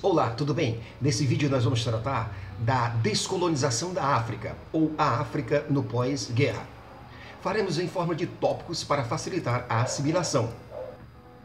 [0.00, 0.78] Olá, tudo bem?
[1.00, 6.64] Nesse vídeo nós vamos tratar da descolonização da África, ou a África no pós-guerra.
[7.42, 10.50] Faremos em forma de tópicos para facilitar a assimilação.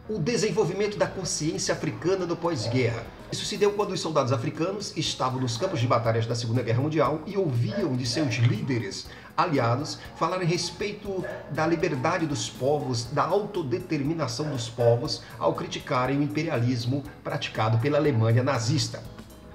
[0.09, 3.05] O desenvolvimento da consciência africana no pós-guerra.
[3.31, 6.81] Isso se deu quando os soldados africanos estavam nos campos de batalhas da Segunda Guerra
[6.81, 13.23] Mundial e ouviam de seus líderes aliados falar a respeito da liberdade dos povos, da
[13.23, 19.01] autodeterminação dos povos, ao criticarem o imperialismo praticado pela Alemanha nazista.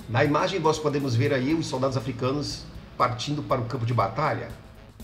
[0.08, 2.64] Na imagem nós podemos ver aí os soldados africanos
[2.96, 4.48] partindo para o campo de batalha.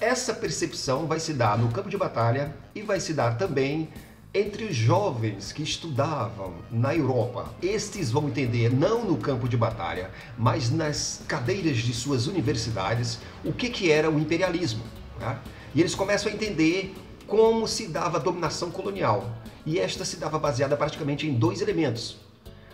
[0.00, 3.91] Essa percepção vai se dar no campo de batalha e vai se dar também
[4.34, 10.11] entre os jovens que estudavam na Europa, estes vão entender, não no campo de batalha,
[10.37, 14.83] mas nas cadeiras de suas universidades, o que, que era o imperialismo.
[15.20, 15.41] Tá?
[15.73, 16.92] E eles começam a entender
[17.28, 19.31] como se dava a dominação colonial.
[19.64, 22.17] E esta se dava baseada praticamente em dois elementos: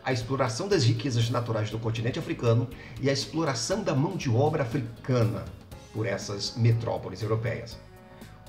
[0.02, 2.68] a exploração das riquezas naturais do continente africano
[3.02, 5.44] e a exploração da mão de obra africana
[5.92, 7.76] por essas metrópoles europeias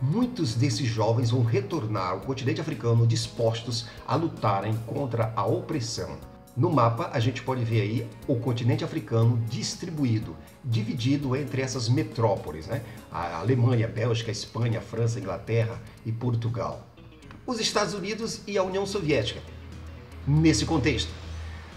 [0.01, 6.17] muitos desses jovens vão retornar ao continente africano dispostos a lutarem contra a opressão.
[6.57, 12.67] No mapa, a gente pode ver aí o continente africano distribuído, dividido entre essas metrópoles,
[12.67, 12.81] né?
[13.09, 16.85] A Alemanha, Bélgica, Espanha, França, Inglaterra e Portugal.
[17.45, 19.39] Os Estados Unidos e a União Soviética.
[20.27, 21.09] Nesse contexto,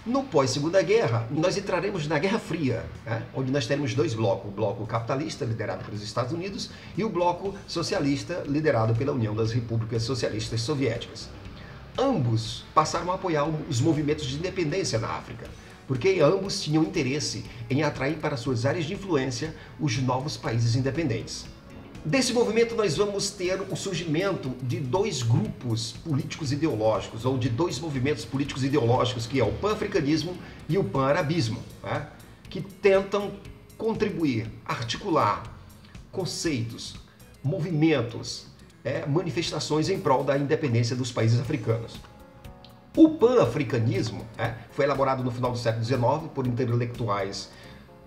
[0.06, 3.22] no pós-segunda guerra, nós entraremos na Guerra Fria, né?
[3.34, 7.54] onde nós teremos dois blocos, o bloco capitalista, liderado pelos Estados Unidos, e o bloco
[7.66, 11.30] socialista, liderado pela União das Repúblicas Socialistas Soviéticas.
[11.98, 15.46] Ambos passaram a apoiar os movimentos de independência na África,
[15.88, 21.46] porque ambos tinham interesse em atrair para suas áreas de influência os novos países independentes.
[22.04, 27.78] Desse movimento nós vamos ter o surgimento de dois grupos políticos ideológicos, ou de dois
[27.78, 30.36] movimentos políticos ideológicos, que é o pan-africanismo
[30.68, 32.06] e o pan-arabismo, né?
[32.50, 33.32] que tentam
[33.78, 35.44] contribuir, articular
[36.12, 36.94] conceitos,
[37.42, 38.48] movimentos,
[38.84, 41.98] é, manifestações em prol da independência dos países africanos.
[42.94, 47.50] O pan-africanismo é, foi elaborado no final do século XIX por intelectuais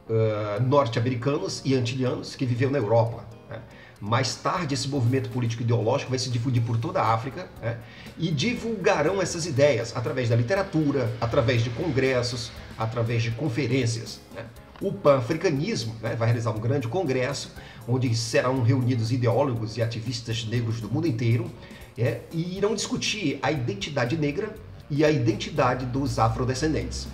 [0.08, 3.26] uh, norte-americanos e antilianos que viviam na Europa.
[3.50, 3.60] Né?
[4.00, 7.78] Mais tarde, esse movimento político ideológico vai se difundir por toda a África né?
[8.18, 14.20] e divulgarão essas ideias através da literatura, através de congressos, através de conferências.
[14.36, 14.46] Né?
[14.80, 17.52] O pan-africanismo né, vai realizar um grande congresso
[17.88, 21.50] onde serão reunidos ideólogos e ativistas negros do mundo inteiro
[21.98, 24.56] é, e irão discutir a identidade negra
[24.90, 27.08] e a identidade dos afrodescendentes.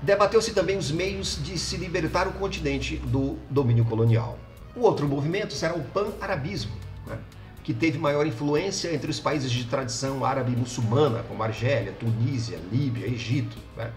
[0.00, 4.38] Debateu-se também os meios de se libertar o continente do domínio colonial.
[4.78, 6.70] O outro movimento será o pan-arabismo,
[7.04, 7.18] né?
[7.64, 13.04] que teve maior influência entre os países de tradição árabe muçulmana, como Argélia, Tunísia, Líbia,
[13.06, 13.56] Egito.
[13.76, 13.90] Né?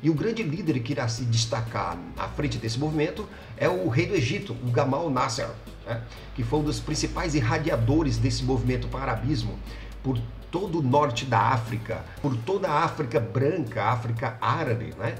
[0.00, 4.06] E o grande líder que irá se destacar à frente desse movimento é o rei
[4.06, 5.50] do Egito, o Gamal Nasser,
[5.84, 6.02] né?
[6.36, 9.58] que foi um dos principais irradiadores desse movimento pan-arabismo
[10.04, 10.16] por
[10.52, 15.16] todo o norte da África, por toda a África branca, África árabe, né?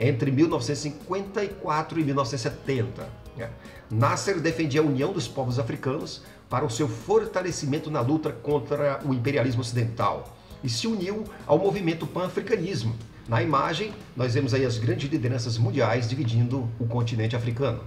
[0.00, 3.21] entre 1954 e 1970.
[3.38, 3.48] É.
[3.90, 9.14] Nasser defendia a união dos povos africanos para o seu fortalecimento na luta contra o
[9.14, 12.94] imperialismo ocidental e se uniu ao movimento pan-africanismo.
[13.28, 17.80] Na imagem, nós vemos aí as grandes lideranças mundiais dividindo o continente africano.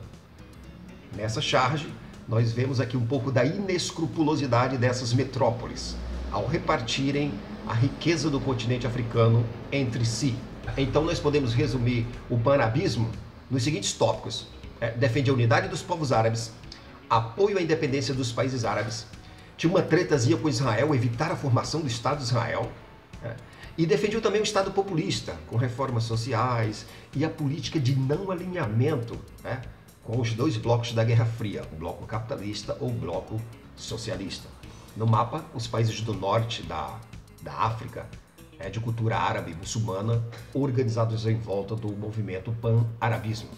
[1.16, 1.88] Nessa charge,
[2.28, 5.96] nós vemos aqui um pouco da inescrupulosidade dessas metrópoles
[6.32, 7.32] ao repartirem
[7.68, 10.36] a riqueza do continente africano entre si.
[10.78, 13.10] Então nós podemos resumir o panarabismo
[13.50, 14.48] nos seguintes tópicos:
[14.98, 16.52] defende a unidade dos povos árabes,
[17.10, 19.06] apoio à independência dos países árabes,
[19.58, 22.70] tinha uma tretazinha com Israel, evitar a formação do Estado de Israel,
[23.24, 23.36] é,
[23.78, 29.18] e defendeu também o Estado populista, com reformas sociais e a política de não alinhamento
[29.44, 29.60] é,
[30.04, 33.40] com os dois blocos da Guerra Fria, o bloco capitalista ou o bloco
[33.76, 34.48] socialista.
[34.96, 36.98] No mapa, os países do norte da,
[37.42, 38.08] da África,
[38.58, 40.24] é, de cultura árabe muçulmana,
[40.54, 43.50] organizados em volta do movimento pan-arabismo.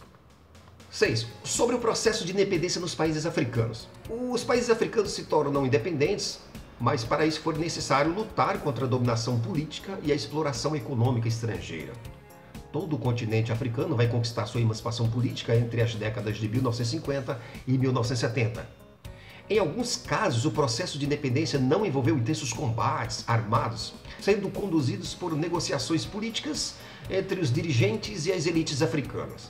[0.90, 1.28] 6.
[1.44, 3.88] Sobre o processo de independência nos países africanos.
[4.10, 6.40] Os países africanos se tornam independentes,
[6.80, 11.92] mas para isso foi necessário lutar contra a dominação política e a exploração econômica estrangeira.
[12.72, 17.78] Todo o continente africano vai conquistar sua emancipação política entre as décadas de 1950 e
[17.78, 18.68] 1970.
[19.50, 25.36] Em alguns casos, o processo de independência não envolveu intensos combates armados, sendo conduzidos por
[25.36, 26.76] negociações políticas
[27.10, 29.50] entre os dirigentes e as elites africanas.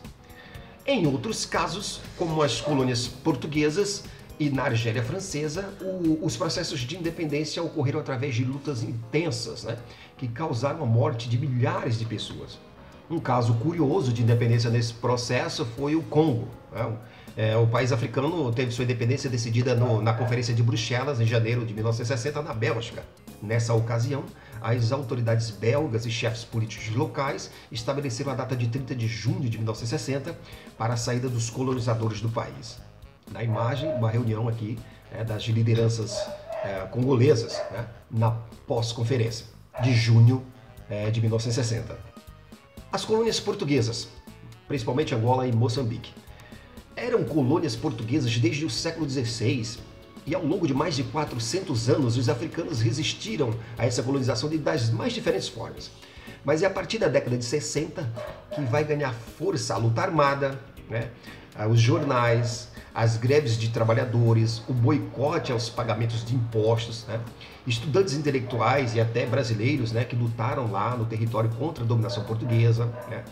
[0.90, 4.06] Em outros casos, como as colônias portuguesas
[4.40, 9.78] e na Argélia Francesa, o, os processos de independência ocorreram através de lutas intensas, né,
[10.18, 12.58] que causaram a morte de milhares de pessoas.
[13.10, 16.48] Um caso curioso de independência nesse processo foi o Congo.
[16.72, 16.98] Né?
[17.36, 21.66] É, o país africano teve sua independência decidida no, na Conferência de Bruxelas, em janeiro
[21.66, 23.04] de 1960, na Bélgica.
[23.44, 24.24] Nessa ocasião,
[24.62, 29.58] as autoridades belgas e chefes políticos locais estabeleceram a data de 30 de junho de
[29.58, 30.38] 1960
[30.78, 32.80] para a saída dos colonizadores do país.
[33.32, 34.78] Na imagem, uma reunião aqui
[35.12, 36.18] é, das lideranças
[36.64, 38.32] é, congolesas né, na
[38.66, 39.46] pós-conferência
[39.82, 40.46] de junho
[40.90, 41.98] é, de 1960.
[42.92, 44.08] As colônias portuguesas,
[44.68, 46.14] principalmente Angola e Moçambique,
[46.96, 49.78] eram colônias portuguesas desde o século XVI
[50.28, 54.58] e ao longo de mais de 400 anos os africanos resistiram a essa colonização de,
[54.58, 55.90] das mais diferentes formas.
[56.44, 58.08] Mas é a partir da década de 60
[58.54, 60.60] que vai ganhar força a luta armada,
[60.90, 61.10] né?
[61.70, 67.20] os jornais, as greves de trabalhadores, o boicote aos pagamentos de impostos, né?
[67.66, 72.86] estudantes intelectuais e até brasileiros né, que lutaram lá no território contra a dominação portuguesa.
[73.10, 73.24] Né?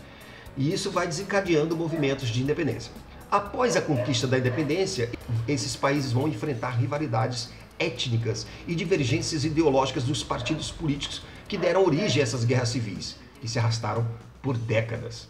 [0.56, 2.90] E isso vai desencadeando movimentos de independência.
[3.30, 5.10] Após a conquista da independência,
[5.48, 12.20] esses países vão enfrentar rivalidades étnicas e divergências ideológicas dos partidos políticos que deram origem
[12.20, 14.06] a essas guerras civis, que se arrastaram
[14.40, 15.28] por décadas.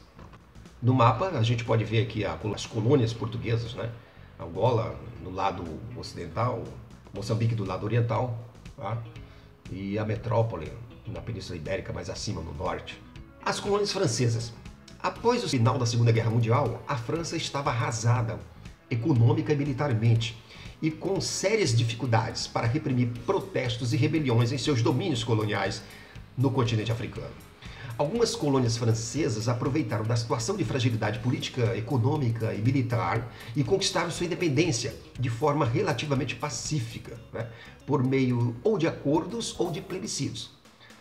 [0.82, 3.90] No mapa, a gente pode ver aqui as colônias portuguesas, né?
[4.38, 5.64] Angola no lado
[5.96, 6.62] ocidental,
[7.14, 8.38] Moçambique do lado oriental,
[8.76, 9.02] tá?
[9.70, 10.70] e a metrópole
[11.06, 13.00] na Península Ibérica mais acima no norte.
[13.44, 14.52] As colônias francesas.
[15.06, 18.40] Após o final da Segunda Guerra Mundial, a França estava arrasada
[18.90, 20.36] econômica e militarmente
[20.82, 25.80] e com sérias dificuldades para reprimir protestos e rebeliões em seus domínios coloniais
[26.36, 27.30] no continente africano.
[27.96, 34.26] Algumas colônias francesas aproveitaram da situação de fragilidade política, econômica e militar e conquistaram sua
[34.26, 37.48] independência de forma relativamente pacífica, né?
[37.86, 40.50] por meio ou de acordos ou de plebiscitos.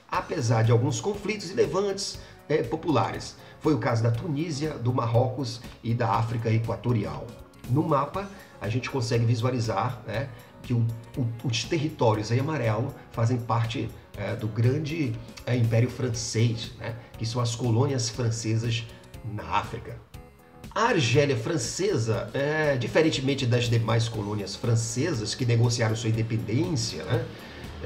[0.07, 3.36] Apesar de alguns conflitos e levantes é, populares.
[3.66, 7.26] Foi o caso da Tunísia, do Marrocos e da África Equatorial.
[7.68, 8.30] No mapa,
[8.62, 10.30] a gente consegue visualizar né,
[10.62, 10.86] que o,
[11.18, 15.16] o, os territórios em amarelo fazem parte é, do grande
[15.48, 18.86] é, Império Francês, né, que são as colônias francesas
[19.34, 19.98] na África.
[20.70, 27.26] A Argélia Francesa, é, diferentemente das demais colônias francesas que negociaram sua independência, né,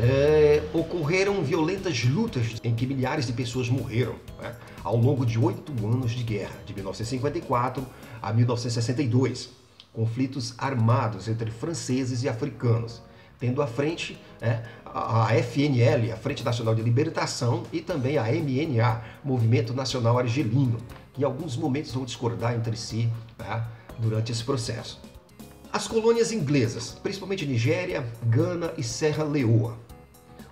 [0.02, 5.74] é, ocorreram violentas lutas em que milhares de pessoas morreram né, ao longo de oito
[5.86, 7.86] anos de guerra, de 1954
[8.22, 9.50] a 1962
[9.92, 13.02] conflitos armados entre franceses e africanos,
[13.38, 19.02] tendo à frente é, a FNL, a Frente Nacional de Libertação, e também a MNA,
[19.24, 20.78] Movimento Nacional Argelino,
[21.14, 23.68] que em alguns momentos vão discordar entre si tá,
[23.98, 25.02] durante esse processo.
[25.72, 29.89] As colônias inglesas, principalmente Nigéria, Gana e Serra Leoa.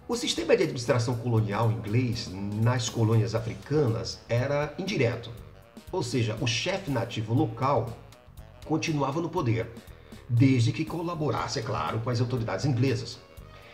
[0.09, 5.29] O sistema de administração colonial inglês nas colônias africanas era indireto,
[5.91, 7.89] ou seja, o chefe nativo local
[8.65, 9.69] continuava no poder,
[10.29, 13.19] desde que colaborasse, é claro, com as autoridades inglesas.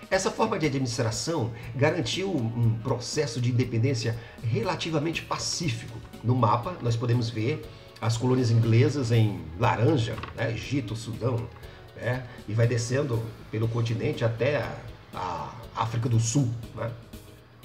[0.10, 6.00] Essa forma de administração garantiu um processo de independência relativamente pacífico.
[6.24, 7.64] No mapa, nós podemos ver
[8.02, 10.52] as colônias inglesas em laranja, né?
[10.52, 11.48] Egito, Sudão,
[11.96, 12.26] né?
[12.48, 13.22] e vai descendo
[13.52, 14.68] pelo continente até
[15.14, 16.50] a África do Sul.
[16.76, 16.92] Né?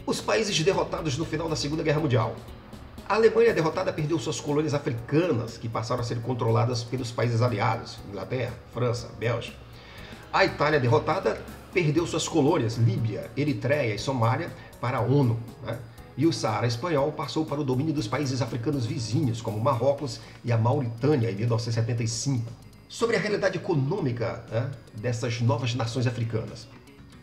[0.07, 2.35] Os países derrotados no final da Segunda Guerra Mundial
[3.09, 7.99] a Alemanha derrotada perdeu suas colônias africanas, que passaram a ser controladas pelos países aliados,
[8.07, 9.57] Inglaterra, França, Bélgica.
[10.31, 11.40] A Itália derrotada
[11.73, 15.40] perdeu suas colônias, Líbia, Eritreia e Somália, para a ONU.
[15.64, 15.78] Né?
[16.19, 20.52] E o Saara espanhol passou para o domínio dos países africanos vizinhos, como Marrocos e
[20.52, 22.45] a Mauritânia, em 1975.
[22.90, 26.69] Sobre a realidade econômica né, dessas novas nações africanas.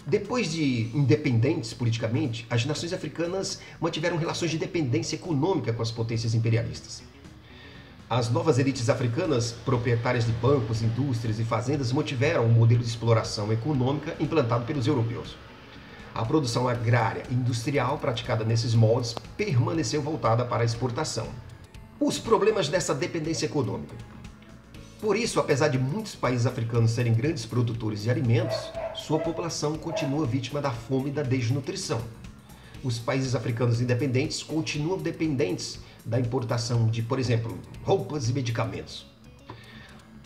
[0.07, 6.35] Depois de independentes politicamente, as nações africanas mantiveram relações de dependência econômica com as potências
[6.35, 7.01] imperialistas.
[8.07, 12.87] As novas elites africanas, proprietárias de bancos, indústrias e fazendas, mantiveram o um modelo de
[12.87, 15.35] exploração econômica implantado pelos europeus.
[16.13, 21.27] A produção agrária e industrial praticada nesses moldes permaneceu voltada para a exportação.
[21.99, 23.95] Os problemas dessa dependência econômica
[25.05, 28.57] por isso, apesar de muitos países africanos serem grandes produtores de alimentos,
[28.95, 32.01] sua população continua vítima da fome e da desnutrição.
[32.83, 39.05] Os países africanos independentes continuam dependentes da importação de, por exemplo, roupas e medicamentos.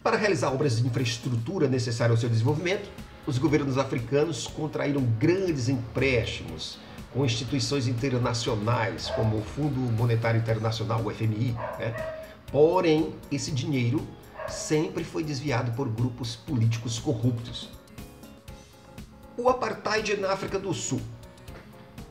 [0.01, 2.89] Para realizar obras de infraestrutura necessárias ao seu desenvolvimento,
[3.27, 6.79] os governos africanos contraíram grandes empréstimos
[7.13, 11.51] com instituições internacionais, como o Fundo Monetário Internacional, o FMI.
[11.77, 11.93] Né?
[12.49, 14.07] Porém, esse dinheiro
[14.49, 17.69] sempre foi desviado por grupos políticos corruptos.
[19.37, 21.01] O apartheid na África do Sul.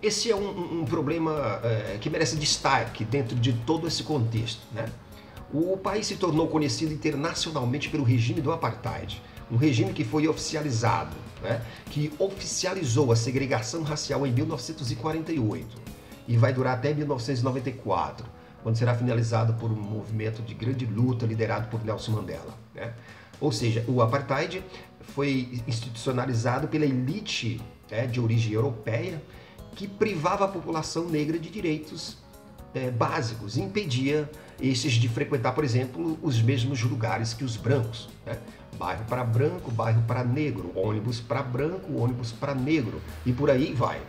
[0.03, 4.63] esse é um, um problema é, que merece destaque dentro de todo esse contexto.
[4.73, 4.87] Né?
[5.53, 11.17] O país se tornou conhecido internacionalmente pelo regime do apartheid, um regime que foi oficializado,
[11.43, 11.63] né?
[11.91, 15.67] que oficializou a segregação racial em 1948
[16.27, 18.27] e vai durar até 1994,
[18.63, 22.55] quando será finalizado por um movimento de grande luta liderado por Nelson Mandela.
[22.75, 22.93] Né?
[23.41, 24.63] Ou seja, o apartheid
[25.15, 27.61] foi institucionalizado pela elite
[27.91, 29.23] né, de origem europeia
[29.75, 32.19] que privava a população negra de direitos
[32.75, 34.29] é, básicos, impedia
[34.61, 38.09] esses de frequentar, por exemplo, os mesmos lugares que os brancos.
[38.27, 38.37] Né?
[38.77, 43.73] Bairro para branco, bairro para negro, ônibus para branco, ônibus para negro e por aí
[43.73, 44.01] vai.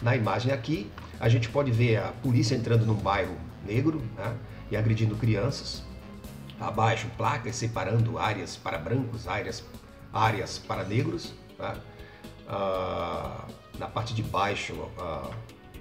[0.00, 0.90] Na imagem aqui,
[1.20, 4.36] a gente pode ver a polícia entrando num bairro negro né?
[4.70, 5.82] e agredindo crianças.
[6.60, 9.64] Abaixo, placas separando áreas para brancos, áreas,
[10.12, 11.34] áreas para negros.
[11.58, 11.76] Né?
[12.48, 13.46] Ah,
[13.78, 15.30] na parte de baixo, ah,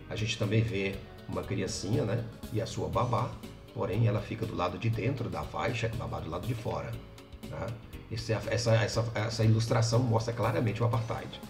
[0.10, 0.96] a gente também vê
[1.28, 2.24] uma criancinha, né?
[2.52, 3.30] E a sua babá,
[3.74, 6.92] porém ela fica do lado de dentro da faixa, babá do lado de fora.
[7.50, 7.68] Né?
[8.12, 11.42] Essa, essa, essa, essa ilustração mostra claramente o apartheid.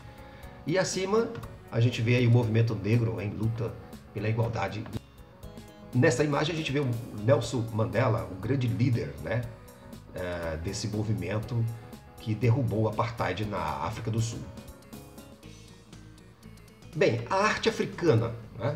[0.66, 1.28] E acima,
[1.72, 3.74] a gente vê aí o movimento negro em luta
[4.14, 4.84] pela igualdade.
[5.94, 6.90] Nessa imagem a gente vê o
[7.24, 9.44] Nelson Mandela, o grande líder né,
[10.16, 11.64] eh, desse movimento
[12.20, 14.40] que derrubou o apartheid na África do Sul.
[16.96, 18.34] Bem, a arte africana.
[18.58, 18.76] Né?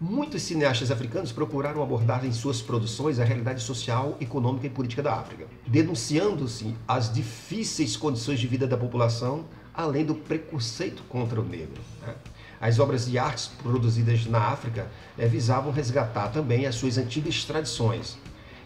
[0.00, 5.14] Muitos cineastas africanos procuraram abordar em suas produções a realidade social, econômica e política da
[5.14, 11.80] África, denunciando-se as difíceis condições de vida da população, além do preconceito contra o negro.
[12.02, 12.14] Né?
[12.60, 14.86] As obras de artes produzidas na África
[15.18, 18.18] é, visavam resgatar também as suas antigas tradições,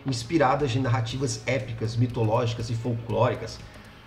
[0.06, 3.58] inspiradas em narrativas épicas, mitológicas e folclóricas,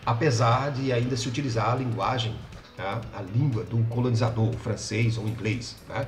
[0.05, 2.35] apesar de ainda se utilizar a linguagem
[2.75, 3.01] tá?
[3.13, 5.75] a língua do colonizador, francês ou inglês.
[5.87, 6.07] Tá?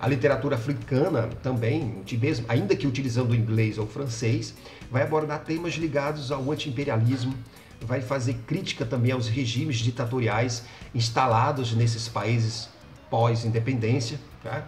[0.00, 4.54] A literatura africana também, mesmo, ainda que utilizando o inglês ou o francês,
[4.90, 7.34] vai abordar temas ligados ao anti-imperialismo,
[7.80, 10.64] vai fazer crítica também aos regimes ditatoriais
[10.94, 12.68] instalados nesses países
[13.12, 14.18] pós-independência.
[14.42, 14.66] Tá?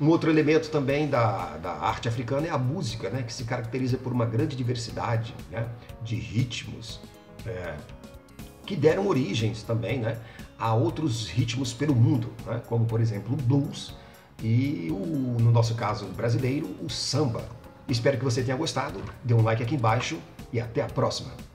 [0.00, 3.96] Um outro elemento também da, da arte africana é a música, né, que se caracteriza
[3.96, 5.68] por uma grande diversidade né,
[6.02, 7.00] de ritmos,
[7.46, 7.76] é,
[8.66, 10.18] que deram origens também né,
[10.58, 12.60] a outros ritmos pelo mundo, né?
[12.66, 13.94] como por exemplo o blues
[14.42, 17.44] e, o, no nosso caso brasileiro, o samba.
[17.88, 20.18] Espero que você tenha gostado, dê um like aqui embaixo
[20.52, 21.49] e até a próxima!